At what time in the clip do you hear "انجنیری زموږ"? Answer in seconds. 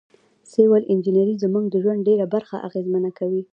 0.93-1.65